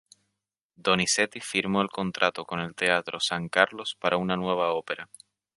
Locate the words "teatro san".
2.73-3.49